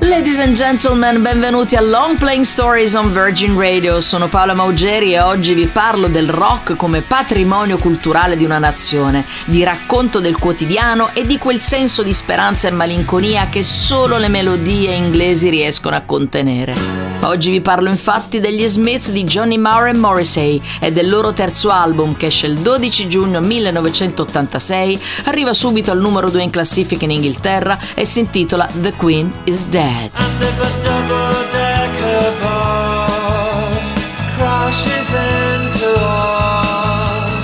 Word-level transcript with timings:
Ladies 0.00 0.38
and 0.38 0.54
gentlemen, 0.54 1.22
benvenuti 1.22 1.74
a 1.74 1.80
Long 1.80 2.16
Playing 2.16 2.44
Stories 2.44 2.94
on 2.94 3.10
Virgin 3.10 3.58
Radio. 3.58 3.98
Sono 4.00 4.28
Paola 4.28 4.54
Maugeri 4.54 5.14
e 5.14 5.20
oggi 5.20 5.54
vi 5.54 5.66
parlo 5.66 6.06
del 6.06 6.28
rock 6.28 6.76
come 6.76 7.00
patrimonio 7.00 7.78
culturale 7.78 8.36
di 8.36 8.44
una 8.44 8.58
nazione, 8.58 9.24
di 9.46 9.64
racconto 9.64 10.20
del 10.20 10.38
quotidiano 10.38 11.14
e 11.14 11.22
di 11.22 11.38
quel 11.38 11.60
senso 11.60 12.02
di 12.02 12.12
speranza 12.12 12.68
e 12.68 12.72
malinconia 12.72 13.48
che 13.48 13.62
solo 13.62 14.18
le 14.18 14.28
melodie 14.28 14.92
inglesi 14.92 15.48
riescono 15.48 15.96
a 15.96 16.02
contenere. 16.02 16.74
Oggi 17.22 17.50
vi 17.50 17.60
parlo 17.60 17.88
infatti 17.88 18.38
degli 18.38 18.66
Smiths 18.66 19.10
di 19.10 19.24
Johnny 19.24 19.56
Marr 19.56 19.88
e 19.88 19.94
Morrissey 19.94 20.60
e 20.78 20.92
del 20.92 21.08
loro 21.08 21.32
terzo 21.32 21.70
album 21.70 22.14
che 22.14 22.26
esce 22.26 22.46
il 22.46 22.58
12 22.58 23.08
giugno 23.08 23.40
1986, 23.40 25.00
arriva 25.24 25.52
subito 25.52 25.90
al 25.90 25.98
numero 25.98 26.30
2 26.30 26.42
in 26.42 26.50
classifica 26.50 27.04
in 27.04 27.12
Inghilterra 27.12 27.78
e 27.94 28.04
si 28.04 28.20
intitola 28.20 28.68
The 28.80 28.92
Queen 28.92 29.32
is 29.44 29.64
Dead. 29.64 29.85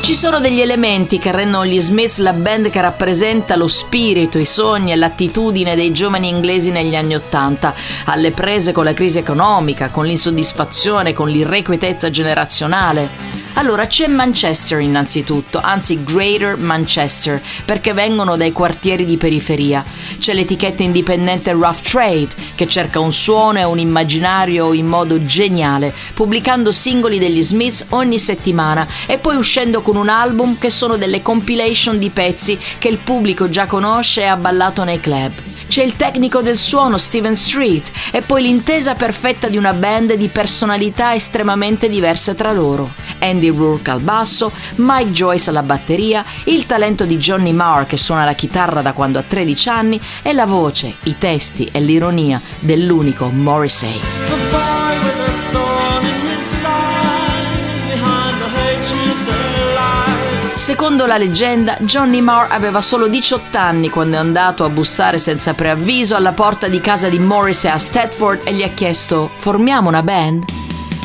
Ci 0.00 0.14
sono 0.14 0.40
degli 0.40 0.60
elementi 0.60 1.18
che 1.18 1.30
rendono 1.32 1.64
gli 1.64 1.78
Smiths 1.80 2.18
la 2.18 2.32
band 2.32 2.70
che 2.70 2.80
rappresenta 2.80 3.56
lo 3.56 3.68
spirito, 3.68 4.38
i 4.38 4.44
sogni 4.44 4.92
e 4.92 4.96
l'attitudine 4.96 5.76
dei 5.76 5.92
giovani 5.92 6.28
inglesi 6.28 6.70
negli 6.70 6.96
anni 6.96 7.14
Ottanta, 7.14 7.74
alle 8.06 8.32
prese 8.32 8.72
con 8.72 8.84
la 8.84 8.92
crisi 8.92 9.18
economica, 9.18 9.88
con 9.90 10.06
l'insoddisfazione, 10.06 11.12
con 11.12 11.28
l'irrequietezza 11.28 12.10
generazionale. 12.10 13.39
Allora 13.60 13.86
c'è 13.86 14.06
Manchester 14.06 14.80
innanzitutto, 14.80 15.60
anzi 15.62 16.02
Greater 16.02 16.56
Manchester, 16.56 17.42
perché 17.66 17.92
vengono 17.92 18.38
dai 18.38 18.52
quartieri 18.52 19.04
di 19.04 19.18
periferia. 19.18 19.84
C'è 20.18 20.32
l'etichetta 20.32 20.82
indipendente 20.82 21.52
Rough 21.52 21.82
Trade, 21.82 22.30
che 22.54 22.66
cerca 22.66 23.00
un 23.00 23.12
suono 23.12 23.58
e 23.58 23.64
un 23.64 23.78
immaginario 23.78 24.72
in 24.72 24.86
modo 24.86 25.22
geniale, 25.26 25.94
pubblicando 26.14 26.72
singoli 26.72 27.18
degli 27.18 27.42
Smiths 27.42 27.84
ogni 27.90 28.18
settimana 28.18 28.86
e 29.04 29.18
poi 29.18 29.36
uscendo 29.36 29.82
con 29.82 29.96
un 29.96 30.08
album 30.08 30.56
che 30.56 30.70
sono 30.70 30.96
delle 30.96 31.20
compilation 31.20 31.98
di 31.98 32.08
pezzi 32.08 32.58
che 32.78 32.88
il 32.88 32.96
pubblico 32.96 33.50
già 33.50 33.66
conosce 33.66 34.22
e 34.22 34.24
ha 34.24 34.38
ballato 34.38 34.84
nei 34.84 35.00
club 35.00 35.32
c'è 35.70 35.84
il 35.84 35.94
tecnico 35.94 36.42
del 36.42 36.58
suono 36.58 36.98
Steven 36.98 37.36
Street 37.36 37.92
e 38.10 38.22
poi 38.22 38.42
l'intesa 38.42 38.94
perfetta 38.94 39.46
di 39.46 39.56
una 39.56 39.72
band 39.72 40.14
di 40.14 40.26
personalità 40.26 41.14
estremamente 41.14 41.88
diverse 41.88 42.34
tra 42.34 42.50
loro. 42.50 42.92
Andy 43.20 43.50
Rourke 43.50 43.92
al 43.92 44.00
basso, 44.00 44.50
Mike 44.76 45.12
Joyce 45.12 45.50
alla 45.50 45.62
batteria, 45.62 46.24
il 46.46 46.66
talento 46.66 47.04
di 47.04 47.18
Johnny 47.18 47.52
Marr 47.52 47.86
che 47.86 47.96
suona 47.96 48.24
la 48.24 48.32
chitarra 48.32 48.82
da 48.82 48.92
quando 48.92 49.20
ha 49.20 49.22
13 49.22 49.68
anni 49.68 50.00
e 50.22 50.32
la 50.32 50.44
voce, 50.44 50.96
i 51.04 51.16
testi 51.16 51.68
e 51.70 51.80
l'ironia 51.80 52.40
dell'unico 52.58 53.28
Morrissey. 53.28 54.69
Secondo 60.70 61.04
la 61.04 61.18
leggenda, 61.18 61.76
Johnny 61.80 62.20
Marr 62.20 62.52
aveva 62.52 62.80
solo 62.80 63.08
18 63.08 63.58
anni 63.58 63.90
quando 63.90 64.14
è 64.14 64.20
andato 64.20 64.62
a 64.62 64.68
bussare 64.68 65.18
senza 65.18 65.52
preavviso 65.52 66.14
alla 66.14 66.30
porta 66.30 66.68
di 66.68 66.80
casa 66.80 67.08
di 67.08 67.18
Morrissey 67.18 67.72
a 67.72 67.76
Stratford 67.76 68.42
e 68.44 68.54
gli 68.54 68.62
ha 68.62 68.68
chiesto 68.68 69.28
«Formiamo 69.34 69.88
una 69.88 70.04
band?» 70.04 70.44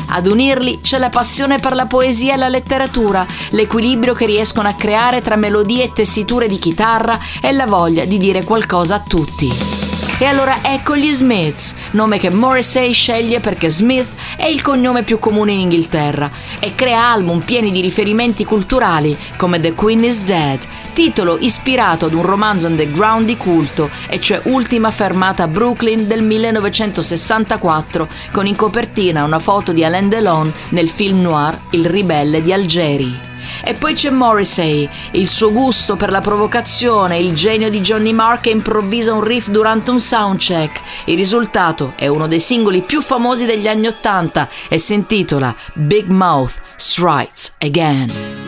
Ad 0.06 0.28
unirli 0.28 0.82
c'è 0.82 0.98
la 0.98 1.08
passione 1.08 1.58
per 1.58 1.74
la 1.74 1.86
poesia 1.86 2.34
e 2.34 2.36
la 2.36 2.46
letteratura, 2.46 3.26
l'equilibrio 3.50 4.14
che 4.14 4.26
riescono 4.26 4.68
a 4.68 4.74
creare 4.74 5.20
tra 5.20 5.34
melodie 5.34 5.82
e 5.82 5.92
tessiture 5.92 6.46
di 6.46 6.60
chitarra 6.60 7.18
e 7.42 7.50
la 7.50 7.66
voglia 7.66 8.04
di 8.04 8.18
dire 8.18 8.44
qualcosa 8.44 8.94
a 8.94 9.00
tutti. 9.00 9.95
E 10.18 10.24
allora 10.24 10.60
ecco 10.62 10.96
gli 10.96 11.12
Smiths, 11.12 11.74
nome 11.90 12.18
che 12.18 12.30
Morrissey 12.30 12.90
sceglie 12.94 13.38
perché 13.38 13.68
Smith 13.68 14.08
è 14.36 14.46
il 14.46 14.62
cognome 14.62 15.02
più 15.02 15.18
comune 15.18 15.52
in 15.52 15.60
Inghilterra 15.60 16.30
e 16.58 16.74
crea 16.74 17.10
album 17.10 17.40
pieni 17.40 17.70
di 17.70 17.82
riferimenti 17.82 18.46
culturali 18.46 19.14
come 19.36 19.60
The 19.60 19.74
Queen 19.74 20.04
is 20.04 20.22
Dead, 20.22 20.60
titolo 20.94 21.36
ispirato 21.38 22.06
ad 22.06 22.14
un 22.14 22.22
romanzo 22.22 22.66
underground 22.66 23.26
di 23.26 23.36
culto, 23.36 23.90
e 24.08 24.18
cioè 24.18 24.40
Ultima 24.44 24.90
fermata 24.90 25.42
a 25.42 25.48
Brooklyn 25.48 26.06
del 26.06 26.22
1964, 26.22 28.08
con 28.32 28.46
in 28.46 28.56
copertina 28.56 29.22
una 29.22 29.38
foto 29.38 29.74
di 29.74 29.84
Alain 29.84 30.08
Delon 30.08 30.50
nel 30.70 30.88
film 30.88 31.20
noir 31.20 31.58
Il 31.72 31.84
ribelle 31.84 32.40
di 32.40 32.54
Algeri. 32.54 33.25
E 33.64 33.74
poi 33.74 33.94
c'è 33.94 34.10
Morrissey, 34.10 34.88
il 35.12 35.28
suo 35.28 35.52
gusto 35.52 35.96
per 35.96 36.10
la 36.10 36.20
provocazione, 36.20 37.18
il 37.18 37.34
genio 37.34 37.70
di 37.70 37.80
Johnny 37.80 38.12
Marr 38.12 38.40
che 38.40 38.50
improvvisa 38.50 39.12
un 39.12 39.22
riff 39.22 39.48
durante 39.48 39.90
un 39.90 40.00
soundcheck. 40.00 40.80
Il 41.06 41.16
risultato 41.16 41.92
è 41.96 42.06
uno 42.06 42.26
dei 42.26 42.40
singoli 42.40 42.80
più 42.80 43.00
famosi 43.00 43.44
degli 43.44 43.68
anni 43.68 43.86
Ottanta 43.86 44.48
e 44.68 44.78
si 44.78 44.94
intitola 44.94 45.54
Big 45.74 46.06
Mouth 46.06 46.60
Strikes 46.76 47.54
Again. 47.58 48.45